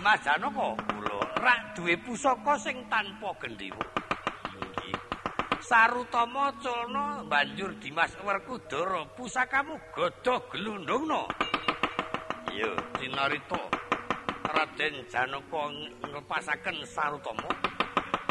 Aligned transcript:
Dimas 0.00 0.24
Janaka 0.24 0.80
kula 0.80 1.20
rak 1.44 1.76
duwe 1.76 1.92
pusaka 2.00 2.56
sing 2.56 2.88
tanpa 2.88 3.36
gendhewa. 3.36 3.84
Nggih. 4.56 4.96
Sarutama 5.60 6.48
culna 6.56 7.20
banjur 7.28 7.76
Dimas 7.76 8.08
Werkudara 8.24 9.04
pusakamu 9.12 9.76
godho 9.92 10.40
glundungna. 10.48 11.28
Iya, 12.48 12.72
Dinarita 12.96 13.60
Raden 14.48 15.04
Janaka 15.12 15.68
nglepasaken 16.00 16.80
Sarutama 16.88 17.52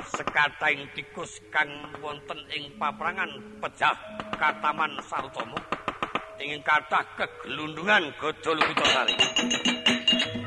sekataing 0.10 0.90
tikus 0.98 1.38
kang 1.54 1.70
wonten 2.02 2.50
ing 2.50 2.82
paprangan 2.82 3.30
pejah 3.62 3.94
kataman 4.42 4.98
Sarutama 5.06 5.62
ingin 6.42 6.66
kathah 6.66 7.06
keglundungan 7.14 8.10
godho 8.18 8.58
Luwitasari. 8.58 9.14
Wela 9.14 10.39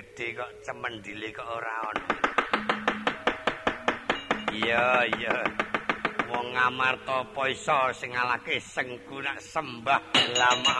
gedhe 0.00 0.32
kok 0.32 0.64
cemendile 0.64 1.28
kok 1.28 1.44
ora 1.44 1.76
ono. 1.92 2.04
Iya, 4.48 5.04
iya. 5.12 5.36
Wong 6.32 6.56
Amarta 6.56 7.20
apa 7.20 7.42
iso 7.52 7.92
sing 7.92 8.16
ngalake 8.16 8.56
senggunak 8.64 9.36
sembah 9.44 10.00
lama. 10.40 10.76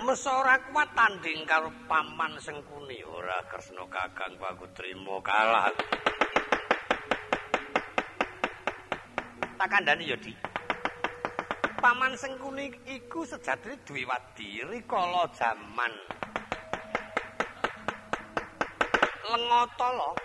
Mesa 0.00 0.32
ora 0.32 0.56
kuat 0.72 0.96
tanding 0.96 1.44
karo 1.44 1.68
paman 1.84 2.32
Sengkuni 2.40 3.04
ora 3.04 3.36
Kresna 3.52 3.84
Kakang 3.84 4.32
aku 4.40 4.64
trima 4.72 5.20
kalah. 5.20 5.68
Tak 9.60 9.68
kandhani 9.68 10.08
ya, 10.08 10.16
Di. 10.16 10.32
Paman 11.84 12.16
Sengkuni 12.16 12.72
iku 12.88 13.28
sejatine 13.28 13.76
duwe 13.84 14.08
wadi 14.08 14.64
rikala 14.64 15.28
jaman 15.36 15.92
Lengotala. 19.28 20.16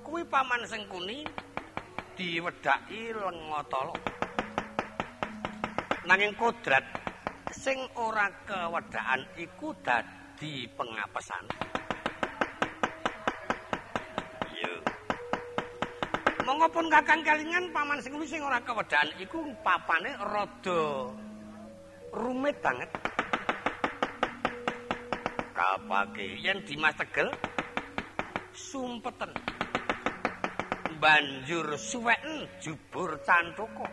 Kuwi 0.00 0.24
paman 0.32 0.64
Sengkuni 0.64 1.28
diwedhaki 2.16 3.12
Lengotala. 3.12 3.92
Nanging 6.08 6.32
kodrat 6.40 7.01
sing 7.62 7.78
ora 7.94 8.26
kewedhakan 8.42 9.22
iku 9.38 9.70
dadi 9.86 10.66
pengapesan. 10.74 11.46
Mongopun 16.42 16.90
Kakang 16.90 17.22
Kalingan 17.22 17.70
paman 17.70 18.02
sing 18.02 18.18
sing 18.26 18.42
ora 18.42 18.58
kewedhakan 18.66 19.14
iku 19.22 19.46
papane 19.62 20.10
rada 20.18 21.14
rumit 22.10 22.58
banget. 22.58 22.90
Kapake 25.54 26.42
yen 26.42 26.58
Dimas 26.66 26.98
Tegel 26.98 27.30
sumpeten. 28.50 29.30
Banjur 30.98 31.78
suweken 31.78 32.42
jubur 32.58 33.22
cantoko. 33.22 33.86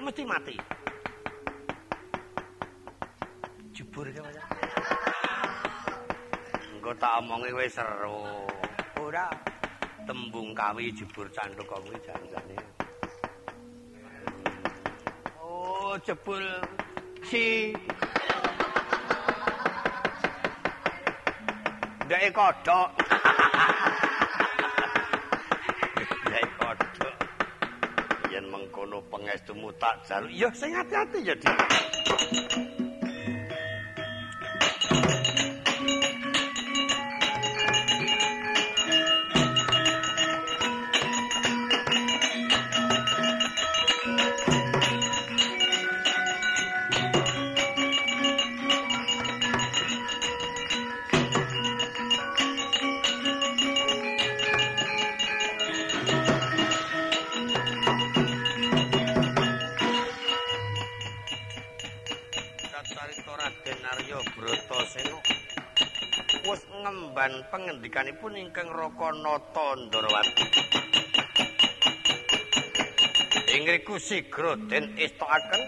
Mesti 0.00 0.24
mati. 0.24 0.77
Jubur 3.98 4.14
iki 4.14 4.22
Mas. 4.22 4.38
Engko 6.70 6.94
tak 7.02 7.18
omongi 7.18 7.50
wis 7.50 7.74
seru. 7.74 8.46
Ora 9.02 9.26
tembung 10.06 10.54
kawi 10.54 10.94
jubur 10.94 11.26
cantoko 11.34 11.82
kuwi 11.82 11.98
janjane. 12.06 12.54
Oh, 15.42 15.98
jebul 16.06 16.46
si 17.26 17.74
Ndeke 22.06 22.30
kodhok. 22.30 22.88
Ndeke 26.22 26.46
kodhok. 26.54 27.14
Yen 28.30 28.46
mengkono 28.46 29.02
pengestumu 29.10 29.74
tak 29.82 30.06
jaluk, 30.06 30.30
ya 30.30 30.46
sing 30.54 30.70
ati-ati 30.70 31.18
ya, 31.26 31.34
Dik. 31.34 32.87
Ngemban 67.28 67.44
pangendikanipun 67.52 68.40
ingkang 68.40 68.72
Rakanata 68.72 69.76
Ndarawati. 69.76 70.44
Ing 73.52 73.62
riku 73.68 74.00
sigra 74.00 74.56
den 74.56 74.96
estokaken 74.96 75.62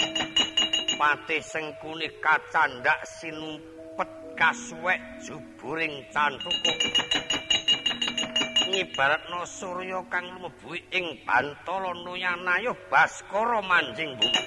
Patih 0.96 1.44
Sengkuni 1.44 2.08
kacandak 2.24 3.04
sinumpet 3.04 4.08
kasuwek 4.40 5.00
juburing 5.20 6.00
cantuku 6.08 6.72
ngibaratno 8.72 9.44
surya 9.44 10.00
kang 10.08 10.40
mlebu 10.40 10.80
ing 10.96 11.20
bantala 11.28 11.92
nuyanayuh 11.92 12.76
baskara 12.88 13.60
manjing 13.60 14.16
bumi. 14.16 14.42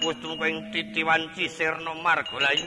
Wis 0.00 0.16
ing 0.24 0.56
titiwan 0.72 1.28
cisirna 1.36 1.92
margolayu 2.00 2.64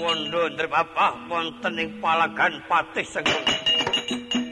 wondo 0.00 0.48
ndrebapah 0.50 1.30
wonten 1.30 1.78
ing 1.78 1.90
palagan 2.02 2.62
patih 2.68 3.06
sengkung 3.06 4.43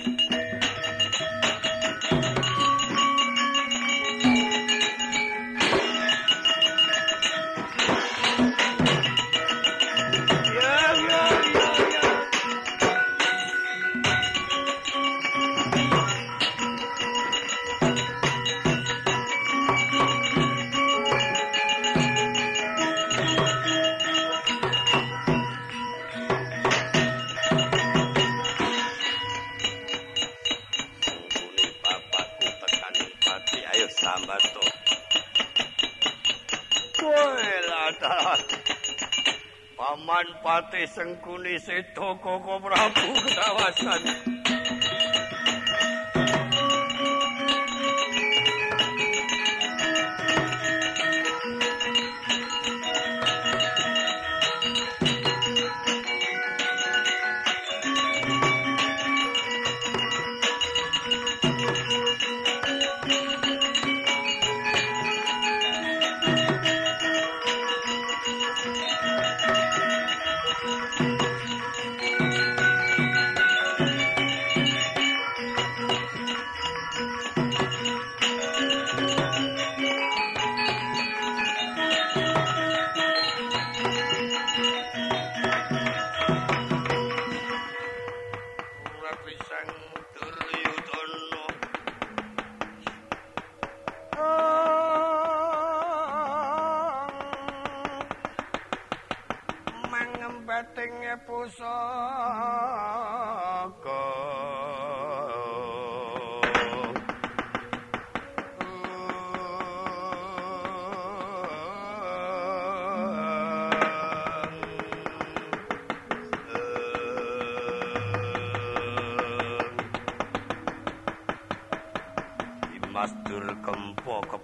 sengkuni 40.94 41.56
sedo 41.58 42.14
koko 42.20 42.60
prabu 42.60 43.06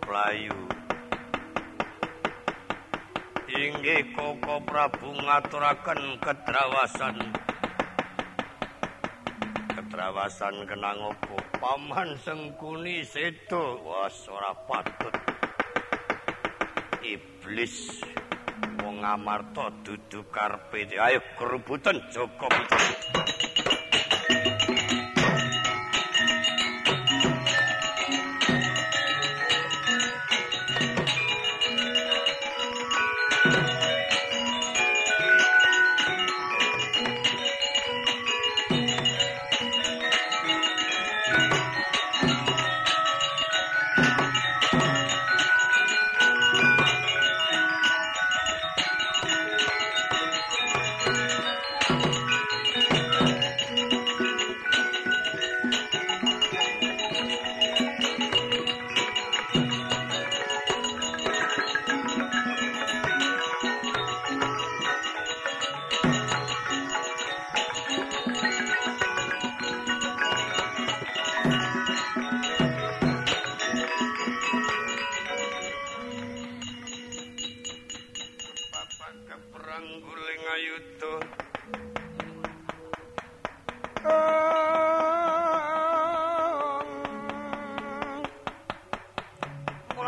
kedawasan 0.08 0.56
Prabu 4.64 5.12
ngaturaken 5.12 6.16
kedrawasan. 6.25 7.16
Kedrawasan 9.76 10.64
kenang 10.64 11.12
opo 11.12 11.37
paman 11.60 12.16
sengkuni 12.25 13.05
sedo. 13.05 13.84
Was 13.84 14.25
ora 14.32 14.56
patut. 14.64 15.12
Iblis 17.05 18.00
wong 18.81 19.05
amarta 19.05 19.69
dudu 19.84 20.25
karpe. 20.32 20.88
Ayo 20.96 21.20
kerubutan 21.37 22.00
Joko 22.08 22.49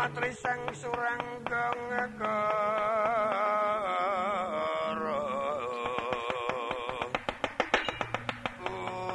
matri 0.01 0.33
sang 0.33 0.65
surang 0.73 1.45
gangagara. 1.45 2.41
Oh 8.65 9.05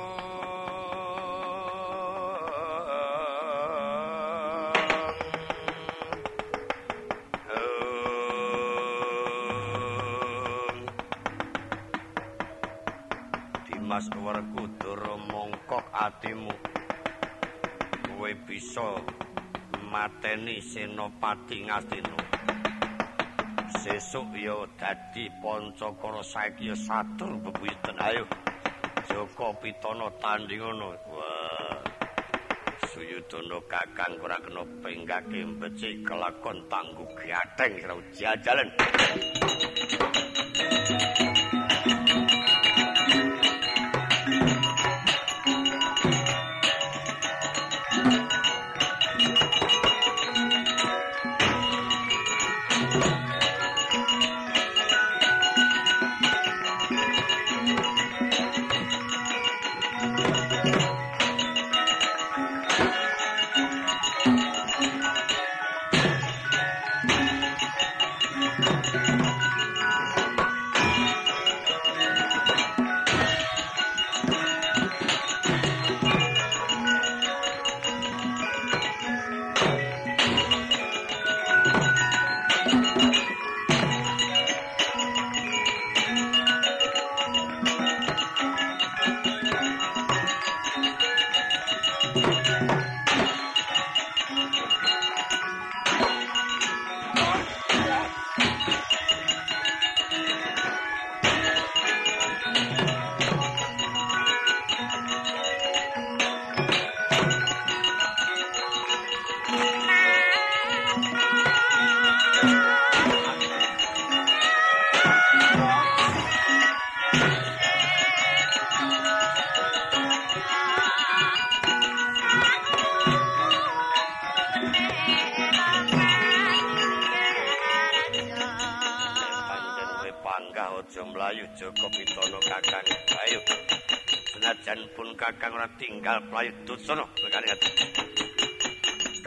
oh 7.51 7.67
dimas 13.67 14.07
wargo 14.23 14.71
dara 14.79 15.19
mongkok 15.35 15.83
atimu. 15.99 16.55
Kowe 18.07 18.31
bisa 18.47 19.03
Senopati 20.61 21.63
Ngastina. 21.63 22.19
Sesuk 23.83 24.35
ya 24.35 24.67
dadi 24.75 25.31
Pancakara 25.39 26.23
saiki 26.23 26.69
ya 26.69 26.75
satur 26.75 27.39
bebuyutan 27.39 27.99
ayo. 28.03 28.27
Joko 29.07 29.55
Pitana 29.63 30.11
tandingana. 30.19 30.91
Wah. 31.07 31.79
Suyudana 32.91 33.59
Kakang 33.71 34.19
ora 34.25 34.39
kena 34.43 34.63
penggake 34.83 35.41
becik 35.61 36.03
kelakon 36.03 36.59
tangguh 36.67 37.07
gateng 37.15 37.79
karo 37.79 38.03
jajalan. 38.11 38.69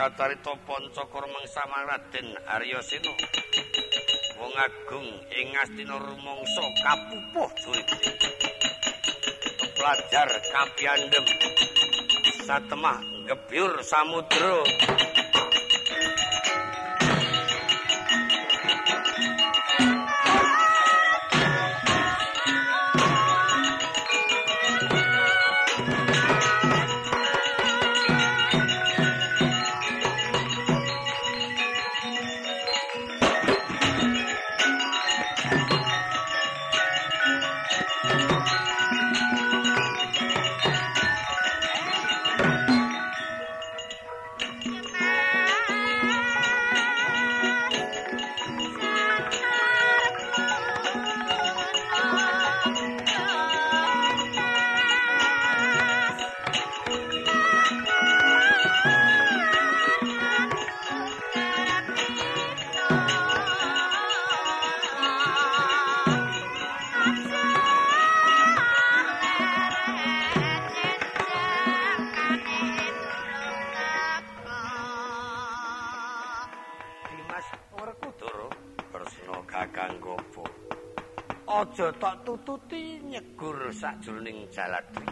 Kacarita 0.09 0.57
Pancakara 0.65 1.29
mangsa 1.29 1.61
Raden 1.69 2.33
Arya 2.49 2.81
Sena. 2.81 3.13
Wong 4.41 4.53
agung 4.57 5.05
ing 5.37 5.53
Astina 5.53 6.01
rumangsa 6.01 6.65
kapupuh 6.81 7.53
jurit. 7.61 7.85
Pelajar 9.77 10.29
kapiandem 10.49 11.25
satemah 12.41 13.05
gebyur 13.29 13.85
samudra. 13.85 14.65
Aja 81.79 81.95
tak 81.95 82.27
tututi 82.27 82.99
nyegur 83.07 83.71
sakjroning 83.71 84.51
jaladri. 84.51 85.07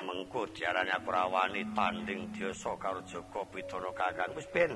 Mengko 0.00 0.48
diarani 0.48 0.96
aku 0.96 1.12
rawani 1.12 1.60
tanding 1.76 2.32
desa 2.32 2.72
karo 2.80 3.04
Joko 3.04 3.44
Pitana 3.52 3.92
Kakang 3.92 4.32
wis 4.32 4.48
ben. 4.48 4.72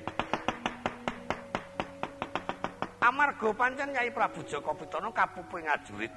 Amarga 3.00 3.48
pancen 3.56 3.96
Nyai 3.96 4.12
Prabu 4.12 4.44
Joko 4.44 4.76
Pitana 4.76 5.08
kapupuh 5.16 5.64
ngajurit. 5.64 6.12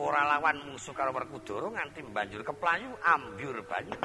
Ora 0.00 0.24
lawan 0.24 0.64
musuh 0.64 0.96
karo 0.96 1.12
Werkudara 1.12 1.68
nganti 1.76 2.08
banjur 2.08 2.40
keplayu 2.40 2.88
ambyur 3.04 3.60
banyu. 3.68 4.00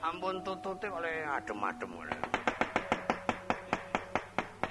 Ampun 0.00 0.40
tututi 0.40 0.88
oleh 0.88 1.28
adem-adem 1.28 1.92
ngene. 1.92 2.21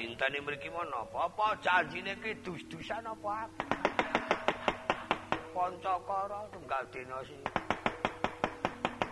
Bintane 0.02 0.42
mriki 0.42 0.70
mono 0.74 1.06
apa? 1.14 1.54
Janjine 1.62 2.18
ki 2.18 2.42
dus-dusan 2.42 3.06
apa 3.06 3.46
pancakara 5.54 6.42
tunggal 6.50 6.84
dina 6.90 7.22
si. 7.22 7.38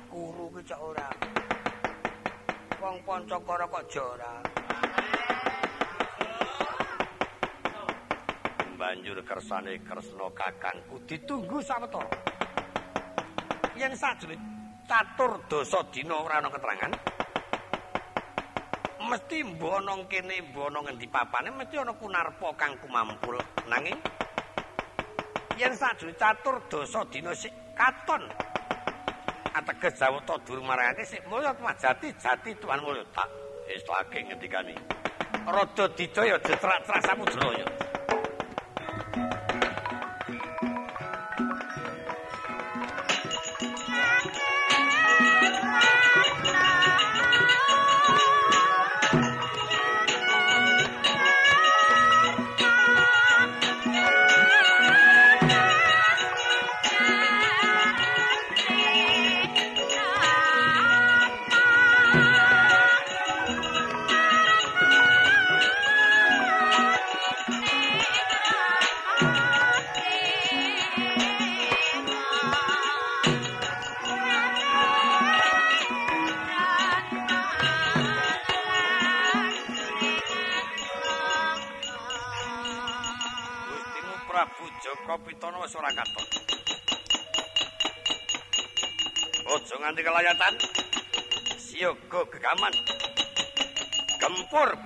Kuru 0.09 0.49
ki 0.57 0.61
cak 0.65 0.81
ora. 0.81 1.09
Wong 2.81 2.97
pancakara 3.05 3.65
kok 3.69 3.85
jora 3.93 4.33
banjur 8.79 9.19
kersane 9.27 9.83
kresna 9.85 10.27
kakangku 10.33 10.97
ditunggu 11.05 11.59
sawetara. 11.61 12.09
Yen 13.77 13.93
sajroning 13.93 14.41
catur 14.89 15.37
dosa 15.51 15.83
dina 15.93 16.15
ora 16.17 16.41
ana 16.41 16.49
keterangan 16.49 17.08
mesti 19.09 19.37
mbonong 19.43 20.05
kene 20.05 20.53
mbonong 20.53 20.85
ngendi 20.85 21.07
papane 21.09 21.49
mesti 21.51 21.75
ana 21.81 21.93
kunarpa 21.97 22.53
kang 22.53 22.77
kumampul. 22.77 23.37
Nanging 23.65 23.97
yen 25.57 25.73
sajroning 25.73 26.15
catur 26.15 26.61
dosa 26.69 27.01
dina 27.09 27.33
sik 27.33 27.53
katon. 27.73 28.23
Ateges 29.57 29.97
jawata 29.97 30.37
durung 30.45 30.69
marane 30.69 31.03
sik 31.03 31.25
mulya 31.25 31.57
majati 31.57 32.13
jati 32.21 32.53
tuan 32.61 32.79
mulya. 32.85 33.03
Tak 33.11 33.29
islake 33.69 34.25
ngendikani 34.25 34.99
rada 35.45 35.85
didaya 35.93 36.37
jetrak-trak 36.41 37.01
samudra 37.05 37.53
wis 37.53 37.88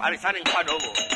Arisan 0.04 0.36
yang 0.36 0.44
kuat 0.52 0.68
dulu. 0.68 1.13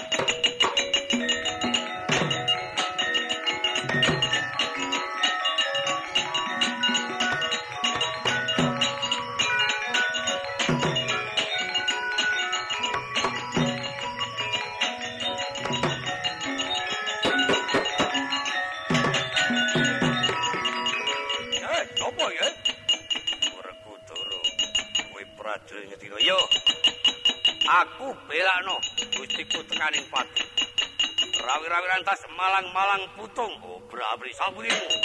Rawi-rawi 31.37 31.87
rantas 31.93 32.25
malang-malang 32.33 33.03
putung. 33.13 33.53
Oh 33.61 33.77
berabri 33.85 34.33
saburimu 34.33 34.96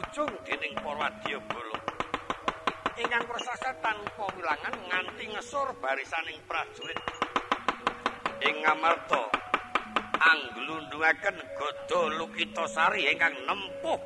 Kabucung 0.00 0.32
dening 0.48 0.72
para 0.80 0.96
wadyabala. 0.96 1.76
Ingkang 2.96 3.20
prasasa 3.28 3.68
tanpa 3.84 4.32
wilangan 4.32 4.72
nganti 4.88 5.28
ngesor 5.28 5.76
barisaning 5.76 6.40
prajurit. 6.48 6.96
Ing 8.40 8.64
ngamarta 8.64 9.28
anglundungaken 10.24 11.36
godo 11.52 12.16
lukita 12.16 12.64
sari 12.64 13.12
ingkang 13.12 13.36
nempuh 13.44 14.00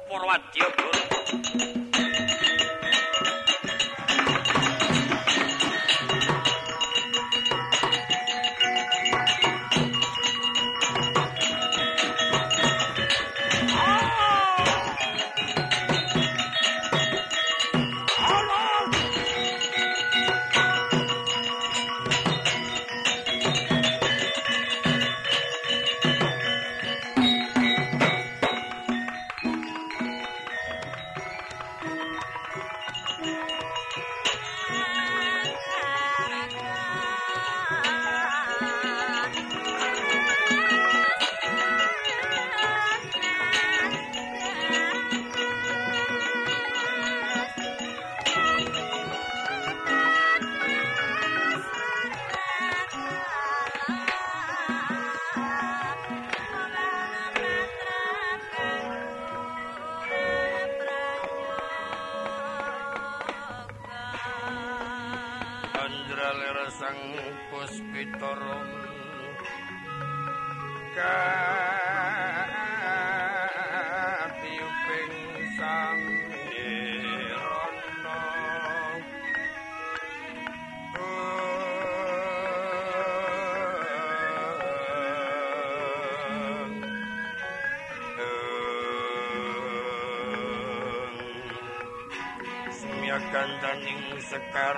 Kandaning 93.65 94.21
sekar 94.21 94.77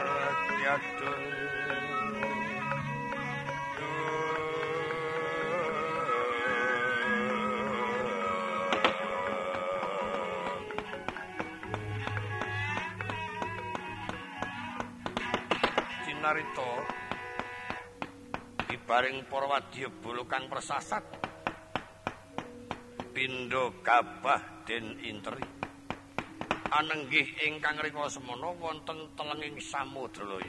yadun 0.63 1.23
Cinarito 16.07 16.71
ibaring 18.71 19.27
wadya 19.27 19.91
bulukan 19.99 20.47
persasat. 20.47 21.03
Pindo 23.11 23.83
gabah 23.83 24.63
den 24.63 25.03
interi 25.03 25.56
anenggih 26.73 27.27
ingkang 27.47 27.79
rika 27.79 28.11
semana 28.11 28.51
wonten 28.59 28.99
telenging 29.15 29.55
samudra 29.63 30.43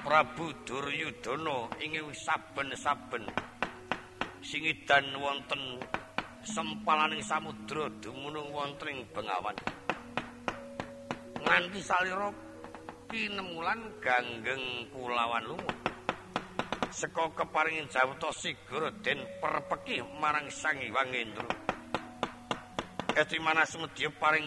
Prabu 0.00 0.54
Duryudana 0.64 1.68
ing 1.82 1.98
saben-saben 2.14 3.24
singidan 4.40 5.12
wonten 5.18 5.82
sempalaning 6.46 7.20
samudra 7.20 7.92
dumunung 8.00 8.48
wonten 8.54 8.88
ing 8.88 8.98
Bengawan. 9.12 9.56
Nganti 11.40 11.80
salira 11.84 12.32
pinemulan 13.10 14.00
ganggeng 14.00 14.88
kulawan 14.94 15.44
lumut 15.44 15.76
seka 16.90 17.30
keparingin 17.38 17.86
jawata 17.86 18.34
sigara 18.34 18.90
den 19.02 19.22
perpeki 19.38 20.02
marang 20.18 20.50
Sang 20.50 20.74
Hyang 20.82 21.14
Indra 21.14 21.46
Etrimana 23.18 23.66
semedya 23.66 24.06
paring 24.22 24.46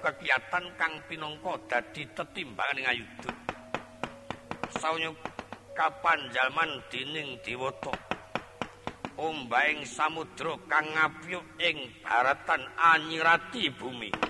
kegiatan 0.00 0.64
kang 0.80 0.94
pinangka 1.04 1.60
dadi 1.68 2.08
tetimbangan 2.16 2.80
ing 2.80 2.86
ayuda. 2.88 3.32
Saunya 4.72 5.12
kapan 5.76 6.32
jaman 6.32 6.80
dining 6.88 7.36
dewata. 7.44 7.92
Ombaing 9.20 9.84
samudra 9.84 10.56
kang 10.64 10.88
ngapyuk 10.96 11.44
ing 11.60 11.76
baratan 12.00 12.64
anyirati 12.80 13.68
bumi. 13.76 14.29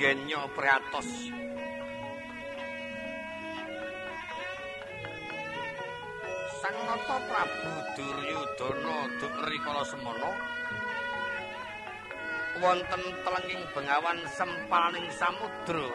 nggenyo 0.00 0.48
priatos 0.56 1.28
Sang 6.56 6.78
Nata 6.88 7.16
Prabu 7.28 7.72
Duryudana 8.00 8.96
dukri 9.20 9.60
kala 9.60 9.84
semana 9.84 10.32
wonten 12.64 13.02
telenging 13.28 13.60
bengawan 13.76 14.24
sempaling 14.32 15.04
samudra. 15.12 15.92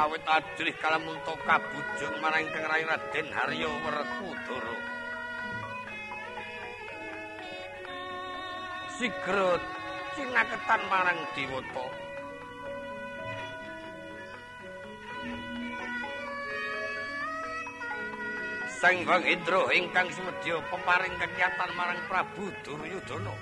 Awit 0.00 0.24
adrih 0.24 0.76
kalamunta 0.80 1.36
kabujung 1.44 2.24
marang 2.24 2.48
Kang 2.56 2.72
Raden 2.72 3.28
Haryo 3.36 3.68
Werkudara 3.84 4.93
sigra 8.94 9.58
cinaketan 10.14 10.82
marang 10.86 11.18
dewata 11.34 11.86
Sang 18.84 19.00
Hyang 19.00 19.24
Indra 19.24 19.64
ingkang 19.72 20.12
sumedya 20.12 20.60
peparing 20.68 21.16
kekiyatan 21.16 21.72
marang 21.72 21.96
Prabu 22.04 22.52
Duryudana. 22.60 23.32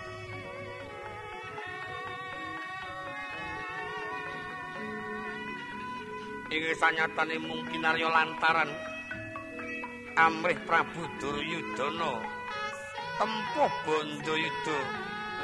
Iki 6.47 6.73
sanyatane 6.79 7.43
mungkin 7.43 7.83
arya 7.83 8.07
lantaran 8.07 8.71
amrih 10.15 10.63
Prabu 10.63 11.11
Duryudana 11.19 12.23
tempuh 13.19 13.73
Bandayuda 13.83 14.79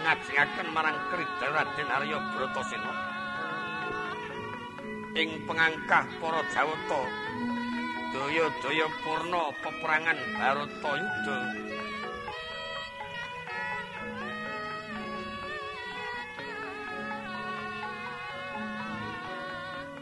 ngajengaken 0.05 0.69
marang 0.71 0.99
Kridal 1.11 1.51
Raden 1.55 1.89
Arya 1.91 2.19
Bratasena. 2.35 2.93
Ing 5.19 5.43
pengangkah 5.49 6.07
para 6.23 6.43
Jawata 6.55 7.03
daya-daya 8.15 8.87
purna 9.05 9.53
peperangan 9.61 10.19
Baratayuda. 10.39 11.39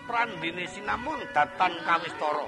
Prandine 0.06 0.64
sinamun 0.70 1.18
datan 1.34 1.74
kawistara. 1.82 2.46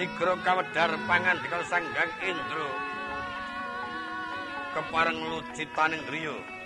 Sigra 0.00 0.32
kawedhar 0.40 0.96
pangandika 1.04 1.60
Sanggang 1.68 2.08
Indra. 2.24 2.72
Kepareng 4.72 5.28
lucitaning 5.28 6.00
griya. 6.08 6.59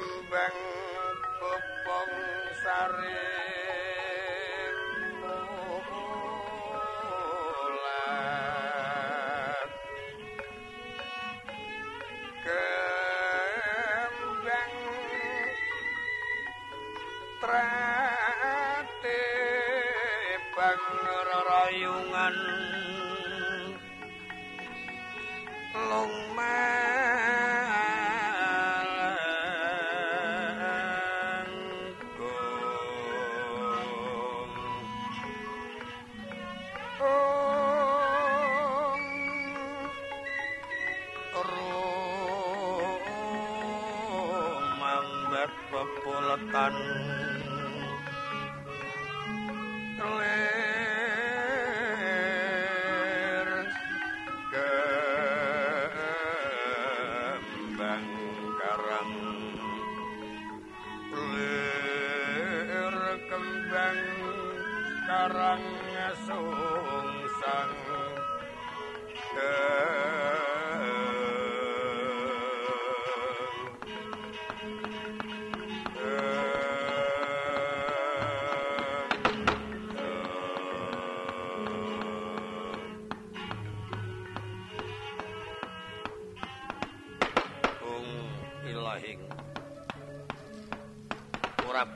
kembang 0.00 0.56
pepong 1.36 2.12
sari. 2.64 3.59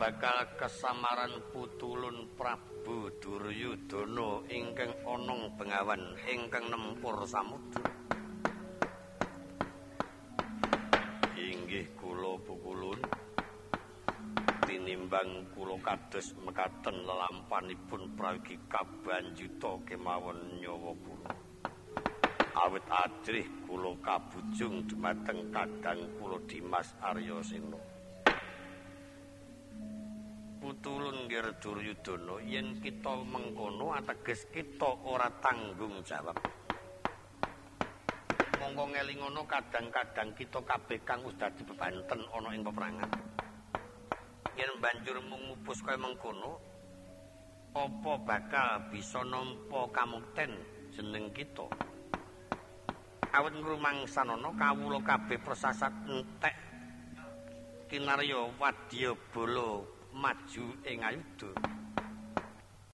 Bakal 0.05 0.61
kesamaran 0.61 1.33
putulun 1.49 2.37
Prabu 2.37 3.09
Duryudana 3.25 4.45
ingkang 4.53 4.93
onong 5.01 5.57
bengawan 5.57 6.13
ingkang 6.29 6.69
nempur 6.69 7.25
samudra. 7.25 7.89
Inggih 11.41 11.89
kula 11.97 12.37
pukulun. 12.37 13.01
Tinimbang 14.69 15.49
kula 15.57 15.81
kados 15.81 16.37
mekaten 16.37 17.09
lelampanipun 17.09 18.13
prayogi 18.13 18.61
kabanjuta 18.69 19.89
kemawon 19.89 20.61
nyawa 20.61 20.93
kula. 21.01 21.33
Awit 22.61 22.85
adrih 22.93 23.49
kula 23.65 23.97
kabujung 24.05 24.85
dumateng 24.85 25.49
kadang 25.49 26.13
kula 26.21 26.37
Dimas 26.45 26.93
Arya 27.01 27.41
Sena 31.25 31.41
putulun 31.41 31.41
ngger 31.41 31.57
Duryudana 31.57 32.37
yen 32.45 32.67
kita 32.85 33.17
mengkono 33.25 33.97
ateges 33.97 34.45
kita 34.53 35.09
ora 35.09 35.33
tanggung 35.41 36.05
jawab. 36.05 36.37
Monggo 38.61 38.85
ngelingono 38.93 39.49
kadang-kadang 39.49 40.37
kita 40.37 40.61
kabeh 40.61 41.01
kang 41.01 41.25
wis 41.25 41.33
dadi 41.41 41.65
bebanten 41.65 42.21
ana 42.29 42.49
ing 42.53 42.61
peperangan. 42.61 43.11
Yen 44.55 44.73
banjur 44.79 45.17
mungupus 45.25 45.81
kaya 45.81 45.97
mengkono, 45.97 46.61
apa 47.73 48.13
bakal 48.21 48.93
bisa 48.93 49.25
nampa 49.25 49.89
kamukten 49.97 50.61
jeneng 50.93 51.33
kita? 51.33 51.67
Awit 53.33 53.55
ngrumangsanono 53.59 54.53
kawula 54.61 55.01
kabeh 55.01 55.41
persasat 55.41 56.05
entek 56.05 56.55
kinarya 57.89 58.47
wadya 58.61 59.17
bala 59.33 60.04
maju 60.15 60.65
ing 60.91 61.03
ayuda 61.03 61.51